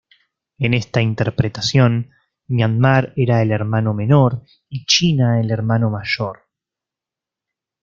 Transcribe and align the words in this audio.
En 0.57 0.73
esa 0.73 0.99
interpretación, 0.99 2.09
Myanmar 2.47 3.13
era 3.15 3.43
el 3.43 3.51
"hermano 3.51 3.93
menor" 3.93 4.41
y 4.67 4.83
China 4.85 5.39
el 5.39 5.51
"hermano 5.51 5.91
mayor". 5.91 6.47